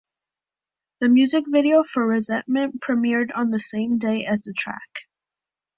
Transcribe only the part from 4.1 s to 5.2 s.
as the track.